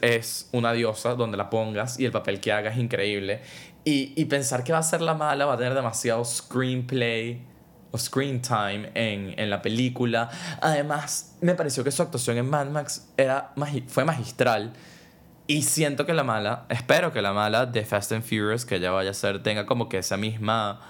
es 0.00 0.48
una 0.52 0.72
diosa 0.72 1.14
donde 1.14 1.36
la 1.36 1.50
pongas 1.50 1.98
y 1.98 2.04
el 2.04 2.12
papel 2.12 2.40
que 2.40 2.52
haga 2.52 2.70
es 2.70 2.78
increíble. 2.78 3.42
Y, 3.84 4.12
y 4.16 4.26
pensar 4.26 4.62
que 4.62 4.72
va 4.72 4.78
a 4.78 4.82
ser 4.82 5.00
la 5.00 5.14
mala 5.14 5.46
va 5.46 5.54
a 5.54 5.56
tener 5.56 5.74
demasiado 5.74 6.24
screenplay 6.24 7.46
o 7.90 7.98
screen 7.98 8.40
time 8.40 8.90
en, 8.94 9.34
en, 9.38 9.50
la 9.50 9.62
película. 9.62 10.30
Además, 10.60 11.36
me 11.40 11.54
pareció 11.54 11.82
que 11.82 11.90
su 11.90 12.02
actuación 12.02 12.38
en 12.38 12.48
Mad 12.48 12.66
Max 12.66 13.08
era 13.16 13.52
fue 13.88 14.04
magistral. 14.04 14.72
Y 15.50 15.62
siento 15.62 16.06
que 16.06 16.14
la 16.14 16.22
mala, 16.22 16.64
espero 16.68 17.12
que 17.12 17.20
la 17.20 17.32
mala 17.32 17.66
de 17.66 17.84
Fast 17.84 18.12
and 18.12 18.22
Furious 18.22 18.64
que 18.64 18.76
ella 18.76 18.92
vaya 18.92 19.10
a 19.10 19.14
ser 19.14 19.42
tenga 19.42 19.66
como 19.66 19.88
que 19.88 19.98
esa 19.98 20.16
misma 20.16 20.80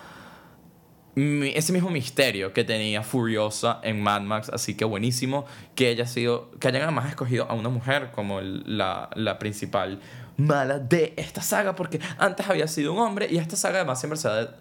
ese 1.17 1.73
mismo 1.73 1.88
misterio 1.88 2.52
que 2.52 2.62
tenía 2.62 3.02
Furiosa 3.02 3.81
en 3.83 4.02
Mad 4.02 4.21
Max, 4.21 4.50
así 4.52 4.76
que 4.76 4.85
buenísimo 4.85 5.47
que 5.75 5.87
haya 5.87 6.05
sido 6.05 6.50
que 6.61 6.69
hayan 6.69 6.83
además 6.83 7.09
escogido 7.09 7.47
a 7.49 7.55
una 7.55 7.71
mujer 7.71 8.11
como 8.11 8.43
la, 8.43 9.09
la 9.14 9.38
principal 9.38 9.99
mala 10.37 10.79
de 10.79 11.14
esta 11.17 11.40
saga 11.40 11.75
porque 11.75 11.99
antes 12.19 12.47
había 12.47 12.69
sido 12.69 12.93
un 12.93 12.99
hombre 12.99 13.29
y 13.31 13.38
esta 13.38 13.57
saga 13.57 13.76
además 13.76 13.99
siempre 13.99 14.19
se 14.19 14.29
ha 14.29 14.57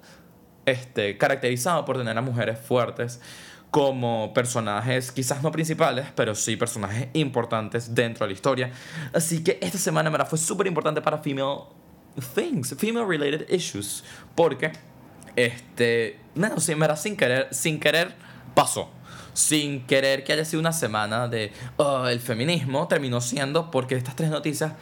este, 0.65 1.18
caracterizado 1.18 1.84
por 1.84 1.98
tener 1.98 2.18
a 2.18 2.22
mujeres 2.22 2.58
fuertes 2.58 3.20
como 3.71 4.33
personajes, 4.33 5.11
quizás 5.11 5.43
no 5.43 5.51
principales, 5.51 6.07
pero 6.15 6.33
sí 6.33 6.55
personajes 6.55 7.07
importantes 7.13 7.93
dentro 7.93 8.25
de 8.25 8.31
la 8.31 8.33
historia. 8.33 8.71
Así 9.13 9.43
que 9.43 9.59
esta 9.61 9.77
semana, 9.77 10.09
me 10.09 10.25
fue 10.25 10.39
súper 10.39 10.67
importante 10.67 11.01
para 11.01 11.19
female 11.19 11.63
things, 12.33 12.75
female 12.77 13.05
related 13.05 13.47
issues, 13.49 14.03
porque, 14.35 14.71
este, 15.35 16.19
no, 16.35 16.59
sí, 16.59 16.73
me 16.75 16.95
sin 16.97 17.15
querer, 17.15 17.47
sin 17.51 17.79
querer, 17.79 18.15
pasó. 18.55 18.89
Sin 19.33 19.85
querer 19.85 20.23
que 20.23 20.33
haya 20.33 20.43
sido 20.43 20.59
una 20.59 20.73
semana 20.73 21.27
de 21.27 21.53
oh, 21.77 22.07
el 22.07 22.19
feminismo, 22.19 22.88
terminó 22.88 23.21
siendo 23.21 23.71
porque 23.71 23.95
estas 23.95 24.15
tres 24.15 24.29
noticias 24.31 24.73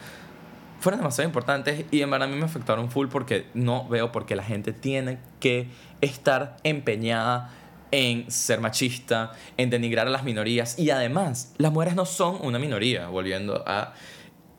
fueron 0.80 1.00
demasiado 1.00 1.28
importantes 1.28 1.84
y 1.90 2.02
en 2.02 2.10
verdad 2.10 2.28
a 2.28 2.30
mí 2.30 2.38
me 2.38 2.44
afectaron 2.44 2.90
full 2.90 3.08
porque 3.08 3.46
no 3.54 3.86
veo 3.88 4.10
por 4.10 4.26
qué 4.26 4.34
la 4.36 4.42
gente 4.42 4.72
tiene 4.72 5.18
que 5.38 5.68
estar 6.00 6.56
empeñada 6.64 7.50
en 7.90 8.30
ser 8.30 8.60
machista, 8.60 9.32
en 9.56 9.70
denigrar 9.70 10.06
a 10.06 10.10
las 10.10 10.24
minorías 10.24 10.78
y 10.78 10.90
además 10.90 11.54
las 11.58 11.72
mujeres 11.72 11.94
no 11.94 12.06
son 12.06 12.38
una 12.42 12.58
minoría, 12.58 13.08
volviendo 13.08 13.62
a 13.66 13.94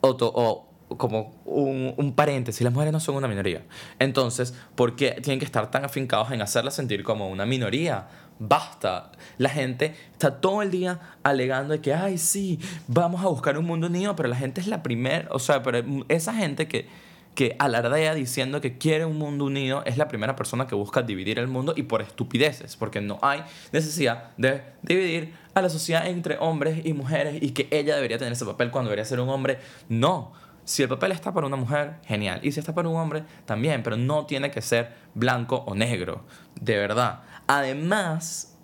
Otto 0.02 0.32
o 0.34 0.70
como 0.98 1.36
un, 1.46 1.94
un, 1.98 2.14
paréntesis, 2.14 2.62
las 2.62 2.74
mujeres 2.74 2.92
no 2.92 3.00
son 3.00 3.16
una 3.16 3.28
minoría. 3.28 3.64
Entonces, 4.00 4.56
¿por 4.76 4.96
qué 4.96 5.12
tienen 5.22 5.40
que 5.40 5.46
estar 5.46 5.70
tan 5.70 5.86
afincados 5.86 6.32
en 6.32 6.42
hacerlas 6.42 6.74
sentir 6.74 7.04
como 7.04 7.30
una 7.30 7.46
minoría? 7.46 8.08
Basta. 8.40 9.12
La 9.38 9.50
gente 9.50 9.94
está 10.14 10.40
todo 10.40 10.62
el 10.62 10.72
día 10.72 11.00
alegando 11.22 11.74
de 11.74 11.82
que, 11.82 11.94
ay, 11.94 12.18
sí, 12.18 12.60
vamos 12.88 13.22
a 13.24 13.28
buscar 13.28 13.58
un 13.58 13.66
mundo 13.66 13.88
unido, 13.88 14.16
pero 14.16 14.30
la 14.30 14.36
gente 14.36 14.62
es 14.62 14.68
la 14.68 14.82
primera, 14.82 15.28
o 15.32 15.40
sea, 15.40 15.62
pero 15.62 15.84
esa 16.08 16.34
gente 16.34 16.68
que, 16.68 16.88
que 17.40 17.56
alardea 17.58 18.14
diciendo 18.16 18.60
que 18.60 18.78
quiere 18.78 19.06
un 19.06 19.18
mundo 19.18 19.46
unido 19.46 19.82
es 19.86 19.96
la 19.96 20.10
primera 20.10 20.36
persona 20.36 20.68
que 20.68 20.76
busca 20.76 21.04
dividir 21.04 21.40
el 21.40 21.48
mundo 21.48 21.74
y 21.74 21.84
por 21.84 22.02
estupideces, 22.02 22.76
porque 22.76 23.00
no 23.00 23.18
hay 23.22 23.44
necesidad 23.72 24.32
de 24.36 24.62
dividir 24.82 25.34
a 25.54 25.62
la 25.62 25.70
sociedad 25.70 26.06
entre 26.06 26.38
hombres 26.40 26.86
y 26.86 26.92
mujeres 26.92 27.42
y 27.42 27.52
que 27.52 27.70
ella 27.72 27.96
debería 27.96 28.18
tener 28.18 28.34
ese 28.34 28.44
papel 28.44 28.72
cuando 28.72 28.90
debería 28.90 29.06
ser 29.06 29.22
un 29.22 29.30
hombre. 29.30 29.58
No. 29.88 30.34
Si 30.66 30.84
el 30.84 30.90
papel 30.90 31.14
está 31.14 31.34
para 31.34 31.48
una 31.48 31.56
mujer, 31.56 32.02
genial. 32.06 32.42
Y 32.44 32.52
si 32.52 32.60
está 32.60 32.76
para 32.76 32.90
un 32.90 32.98
hombre, 32.98 33.24
también. 33.46 33.84
Pero 33.84 33.96
no 33.96 34.26
tiene 34.26 34.52
que 34.52 34.62
ser 34.62 34.94
blanco 35.14 35.64
o 35.66 35.76
negro. 35.76 36.26
De 36.60 36.76
verdad. 36.76 37.22
Además, 37.48 38.58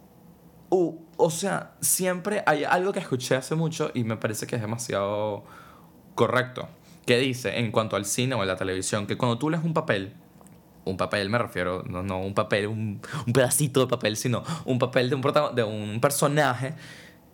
o 0.67 1.29
sea, 1.29 1.75
siempre 1.79 2.43
hay 2.45 2.65
algo 2.65 2.91
que 2.91 2.99
escuché 2.99 3.37
hace 3.37 3.55
mucho 3.55 3.91
y 3.93 4.03
me 4.03 4.17
parece 4.17 4.45
que 4.47 4.57
es 4.57 4.61
demasiado 4.61 5.45
correcto. 6.13 6.67
Que 7.05 7.17
dice, 7.17 7.59
en 7.59 7.71
cuanto 7.71 7.95
al 7.95 8.05
cine 8.05 8.35
o 8.35 8.41
a 8.41 8.45
la 8.45 8.55
televisión, 8.55 9.05
que 9.07 9.17
cuando 9.17 9.37
tú 9.37 9.49
lees 9.49 9.63
un 9.63 9.73
papel, 9.73 10.13
un 10.85 10.97
papel 10.97 11.29
me 11.29 11.37
refiero, 11.37 11.83
no, 11.87 12.03
no 12.03 12.19
un 12.19 12.33
papel, 12.33 12.67
un, 12.67 13.01
un 13.27 13.33
pedacito 13.33 13.81
de 13.81 13.87
papel, 13.87 14.17
sino 14.17 14.43
un 14.65 14.79
papel 14.79 15.13
un, 15.13 15.55
de 15.55 15.63
un 15.63 15.99
personaje, 15.99 16.75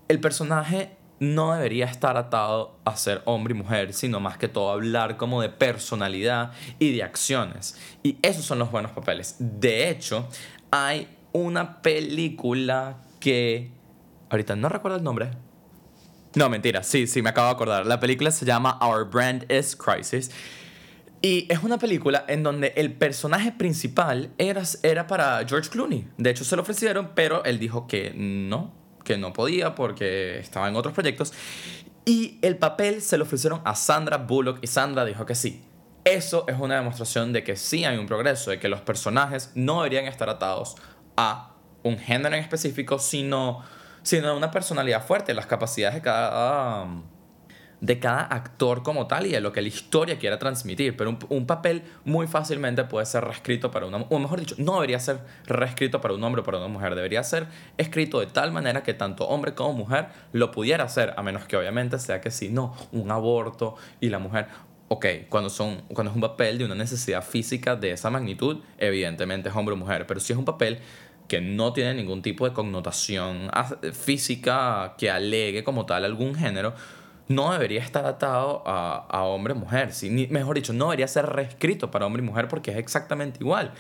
el 0.08 0.20
personaje 0.20 0.98
no 1.22 1.54
debería 1.54 1.86
estar 1.86 2.18
atado 2.18 2.80
a 2.84 2.96
ser 2.96 3.22
hombre 3.26 3.54
y 3.54 3.58
mujer, 3.58 3.94
sino 3.94 4.20
más 4.20 4.40
que 4.40 4.48
todo 4.48 4.72
hablar 4.72 5.18
como 5.18 5.40
de 5.42 5.50
personalidad 5.50 6.52
y 6.80 6.96
de 6.96 7.04
acciones. 7.04 7.78
Y 8.02 8.18
esos 8.24 8.44
son 8.44 8.58
los 8.58 8.72
buenos 8.72 8.92
papeles. 8.92 9.36
De 9.38 9.90
hecho, 9.90 10.28
hay 10.72 11.08
una 11.32 11.82
película 11.84 12.98
que... 13.20 13.72
Ahorita 14.32 14.56
no 14.56 14.68
recuerdo 14.68 14.98
el 14.98 15.04
nombre. 15.04 15.30
No, 16.36 16.50
mentira, 16.50 16.82
sí, 16.84 17.08
sí, 17.08 17.22
me 17.22 17.30
acabo 17.30 17.48
de 17.48 17.54
acordar. 17.54 17.86
La 17.86 18.00
película 18.00 18.32
se 18.32 18.46
llama 18.46 18.80
Our 18.82 19.10
Brand 19.10 19.52
is 19.52 19.76
Crisis. 19.76 20.32
Y 21.22 21.46
es 21.52 21.62
una 21.62 21.78
película 21.78 22.26
en 22.28 22.42
donde 22.42 22.74
el 22.76 22.94
personaje 22.94 23.52
principal 23.52 24.32
era, 24.38 24.64
era 24.82 25.06
para 25.08 25.46
George 25.48 25.70
Clooney. 25.70 26.08
De 26.18 26.32
hecho, 26.32 26.44
se 26.44 26.56
lo 26.56 26.64
ofrecieron, 26.64 27.12
pero 27.14 27.44
él 27.44 27.60
dijo 27.60 27.86
que 27.86 28.14
no, 28.16 28.74
que 29.04 29.18
no 29.18 29.32
podía 29.34 29.76
porque 29.76 30.40
estaba 30.40 30.68
en 30.68 30.76
otros 30.76 30.94
proyectos. 30.94 31.34
Y 32.06 32.40
el 32.42 32.58
papel 32.58 33.02
se 33.02 33.18
lo 33.18 33.26
ofrecieron 33.26 33.62
a 33.66 33.76
Sandra 33.76 34.18
Bullock 34.18 34.60
y 34.64 34.68
Sandra 34.68 35.06
dijo 35.06 35.26
que 35.26 35.36
sí. 35.36 35.64
Eso 36.04 36.46
es 36.48 36.60
una 36.60 36.76
demostración 36.76 37.32
de 37.34 37.44
que 37.44 37.56
sí 37.56 37.86
hay 37.86 37.98
un 37.98 38.08
progreso, 38.08 38.50
de 38.50 38.60
que 38.60 38.70
los 38.70 38.82
personajes 38.82 39.52
no 39.54 39.84
deberían 39.84 40.06
estar 40.06 40.30
atados 40.30 40.76
a 41.16 41.54
un 41.84 42.00
género 42.00 42.36
en 42.36 42.42
específico, 42.42 42.98
sino, 42.98 43.64
sino 44.04 44.36
una 44.36 44.52
personalidad 44.52 45.06
fuerte, 45.06 45.34
las 45.34 45.46
capacidades 45.46 45.96
de 45.96 46.02
cada, 46.02 46.88
de 47.80 48.00
cada 48.00 48.22
actor 48.22 48.84
como 48.84 49.08
tal 49.08 49.26
y 49.28 49.32
de 49.32 49.42
lo 49.42 49.52
que 49.52 49.62
la 49.62 49.68
historia 49.68 50.18
quiera 50.18 50.40
transmitir. 50.40 50.96
Pero 50.96 51.18
un, 51.30 51.46
papel 51.46 51.84
muy 52.06 52.28
fácilmente 52.28 52.84
puede 52.84 53.06
ser 53.06 53.24
reescrito 53.24 53.72
para 53.72 53.86
una 53.86 53.98
o 53.98 54.20
mejor 54.20 54.40
dicho, 54.40 54.56
no 54.58 54.76
debería 54.76 55.00
ser 55.00 55.20
reescrito 55.46 56.02
para 56.02 56.14
un 56.14 56.24
hombre 56.24 56.42
o 56.42 56.44
para 56.44 56.58
una 56.58 56.68
mujer, 56.68 56.96
debería 56.96 57.24
ser 57.24 57.48
escrito 57.78 58.20
de 58.20 58.28
tal 58.28 58.52
manera 58.52 58.84
que 58.84 58.94
tanto 58.94 59.28
hombre 59.28 59.54
como 59.54 59.74
mujer 59.74 60.08
lo 60.32 60.52
pudiera 60.52 60.84
hacer, 60.86 61.14
a 61.18 61.24
menos 61.24 61.46
que 61.46 61.58
obviamente 61.58 62.00
sea 62.00 62.22
que 62.22 62.32
si 62.32 62.50
no, 62.50 62.76
un 62.92 63.12
aborto 63.12 63.76
y 64.00 64.10
la 64.10 64.20
mujer 64.20 64.48
ok, 64.94 65.06
cuando, 65.30 65.50
son, 65.50 65.84
cuando 65.94 66.12
es 66.12 66.16
un 66.16 66.22
papel 66.22 66.58
de 66.58 66.66
una 66.66 66.76
necesidad 66.76 67.24
física 67.24 67.78
de 67.78 67.92
esa 67.92 68.10
magnitud, 68.10 68.60
evidentemente 68.78 69.48
es 69.48 69.56
hombre 69.56 69.74
o 69.74 69.78
mujer, 69.78 70.06
pero 70.06 70.20
si 70.20 70.34
es 70.34 70.38
un 70.38 70.44
papel 70.44 70.80
que 71.32 71.40
no 71.40 71.72
tiene 71.72 71.94
ningún 71.94 72.22
tipo 72.22 72.44
de 72.44 72.52
connotación 72.52 73.50
física 73.94 74.96
que 74.98 75.10
alegue 75.10 75.64
como 75.64 75.86
tal 75.86 76.04
algún 76.04 76.36
género, 76.36 76.74
no 77.30 77.54
debería 77.54 77.80
estar 77.80 78.06
atado 78.06 78.64
a, 78.66 79.08
a 79.10 79.24
hombre 79.24 79.54
mujer. 79.54 79.92
mejor 80.30 80.58
dicho, 80.58 80.74
no 80.74 80.88
debería 80.88 81.08
ser 81.08 81.28
reescrito 81.28 81.90
para 81.90 82.06
hombre 82.06 82.22
y 82.22 82.26
mujer 82.26 82.50
porque 82.50 82.72
es 82.72 82.78
exactamente 82.78 83.38
igual 83.40 83.72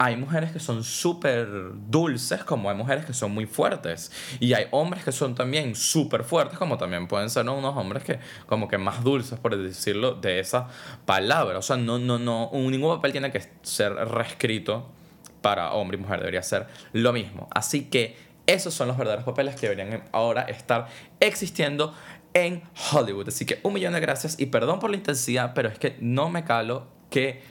hay 0.00 0.16
mujeres 0.16 0.52
que 0.52 0.60
son 0.60 0.84
súper 0.84 1.48
dulces 1.90 2.44
como 2.44 2.68
hay 2.70 2.76
mujeres 2.76 3.04
que 3.04 3.12
son 3.12 3.32
muy 3.32 3.46
fuertes. 3.46 4.12
Y 4.38 4.52
hay 4.52 4.66
hombres 4.70 5.02
que 5.02 5.10
son 5.10 5.34
también 5.34 5.74
súper 5.74 6.22
fuertes 6.22 6.56
como 6.56 6.78
también 6.78 7.08
pueden 7.08 7.30
ser 7.30 7.48
unos 7.48 7.76
hombres 7.76 8.04
que 8.04 8.20
como 8.46 8.68
que 8.68 8.78
más 8.78 9.02
dulces, 9.02 9.40
por 9.40 9.56
decirlo 9.56 10.12
de 10.12 10.38
esa 10.38 10.68
palabra. 11.04 11.58
O 11.58 11.62
sea, 11.62 11.76
no, 11.76 11.98
no, 11.98 12.16
no, 12.16 12.50
ningún 12.52 12.94
papel 12.94 13.10
tiene 13.10 13.32
que 13.32 13.42
ser 13.62 13.92
reescrito 13.94 14.97
para 15.40 15.72
hombre 15.72 15.96
y 15.96 16.00
mujer, 16.00 16.18
debería 16.20 16.42
ser 16.42 16.66
lo 16.92 17.12
mismo. 17.12 17.48
Así 17.50 17.84
que 17.84 18.16
esos 18.46 18.72
son 18.72 18.88
los 18.88 18.96
verdaderos 18.96 19.24
papeles 19.24 19.56
que 19.56 19.68
deberían 19.68 20.04
ahora 20.12 20.42
estar 20.42 20.88
existiendo 21.20 21.94
en 22.34 22.62
Hollywood. 22.92 23.28
Así 23.28 23.44
que 23.44 23.60
un 23.62 23.74
millón 23.74 23.92
de 23.92 24.00
gracias 24.00 24.38
y 24.38 24.46
perdón 24.46 24.80
por 24.80 24.90
la 24.90 24.96
intensidad, 24.96 25.52
pero 25.54 25.68
es 25.68 25.78
que 25.78 25.96
no 26.00 26.30
me 26.30 26.44
calo 26.44 26.86
que 27.10 27.42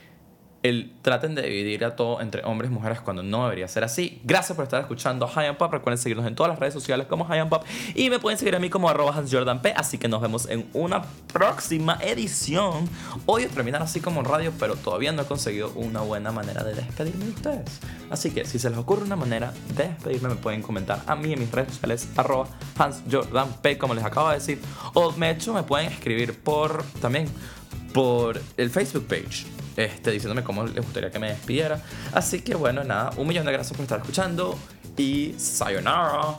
el, 0.68 0.94
traten 1.02 1.36
de 1.36 1.42
dividir 1.44 1.86
a 1.86 1.96
todo 1.96 2.22
entre 2.22 2.44
hombres 2.44 2.72
y 2.72 2.74
mujeres 2.74 3.02
cuando 3.02 3.24
no 3.24 3.44
debería 3.44 3.68
ser 3.68 3.84
así. 3.84 4.22
Gracias 4.24 4.56
por 4.56 4.64
estar 4.64 4.82
escuchando 4.82 5.28
High 5.28 5.48
and 5.48 5.58
Pop. 5.58 5.72
Recuerden 5.72 5.98
seguirnos 5.98 6.28
en 6.28 6.36
todas 6.36 6.52
las 6.52 6.60
redes 6.60 6.74
sociales 6.74 7.08
como 7.08 7.26
High 7.26 7.40
and 7.40 7.50
Pop 7.50 7.64
y 7.96 8.10
me 8.10 8.20
pueden 8.20 8.38
seguir 8.38 8.56
a 8.56 8.60
mí 8.60 8.70
como 8.70 8.90
arroba 8.90 9.14
P. 9.62 9.74
Así 9.76 9.98
que 9.98 10.08
nos 10.08 10.22
vemos 10.22 10.48
en 10.50 10.68
una 10.74 11.04
próxima 11.32 11.98
edición. 12.02 12.90
Hoy 13.26 13.46
terminar 13.48 13.82
así 13.82 14.00
como 14.00 14.20
en 14.20 14.26
radio, 14.26 14.54
pero 14.60 14.76
todavía 14.76 15.12
no 15.12 15.22
he 15.22 15.26
conseguido 15.26 15.72
una 15.76 16.02
buena 16.02 16.32
manera 16.32 16.64
de 16.64 16.76
despedirme 16.76 17.26
de 17.26 17.32
ustedes. 17.32 17.80
Así 18.10 18.32
que 18.32 18.46
si 18.46 18.60
se 18.60 18.70
les 18.70 18.78
ocurre 18.78 19.04
una 19.04 19.16
manera 19.16 19.54
de 19.76 19.90
despedirme, 19.90 20.30
me 20.30 20.36
pueden 20.36 20.62
comentar 20.62 21.02
a 21.08 21.16
mí 21.16 21.34
en 21.34 21.40
mis 21.40 21.52
redes 21.52 21.74
sociales 21.74 22.08
arroba 22.16 22.48
P, 23.62 23.78
como 23.78 23.94
les 23.94 24.04
acabo 24.04 24.30
de 24.30 24.36
decir. 24.36 24.62
O 24.94 25.12
me 25.14 25.32
hecho 25.32 25.54
me 25.54 25.64
pueden 25.64 25.92
escribir 25.92 26.40
por 26.40 26.84
también 27.02 27.28
por 27.94 28.40
el 28.58 28.70
Facebook 28.70 29.08
page 29.08 29.57
este, 29.78 30.12
diciéndome 30.12 30.44
cómo 30.44 30.66
les 30.66 30.84
gustaría 30.84 31.10
que 31.12 31.20
me 31.20 31.30
despidiera. 31.30 31.82
Así 32.14 32.42
que 32.42 32.56
bueno, 32.56 32.84
nada, 32.84 33.12
un 33.18 33.28
millón 33.28 33.46
de 33.46 33.54
gracias 33.54 33.78
por 33.78 33.84
estar 33.84 34.00
escuchando 34.00 34.58
y 34.98 35.36
sayonara. 35.38 36.36